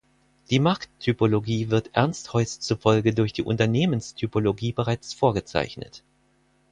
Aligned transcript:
Die 0.49 0.57
Markttypologie 0.57 1.69
wird 1.69 1.91
Ernst 1.93 2.33
Heuß 2.33 2.59
zufolge 2.59 3.13
durch 3.13 3.33
die 3.33 3.43
Unternehmerstypologie 3.43 4.71
bereits 4.73 5.13
vorgezeichnet. 5.13 6.01